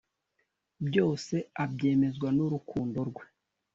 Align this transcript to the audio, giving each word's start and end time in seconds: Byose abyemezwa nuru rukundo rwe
Byose 0.87 1.35
abyemezwa 1.63 2.27
nuru 2.31 2.51
rukundo 2.55 2.99
rwe 3.09 3.25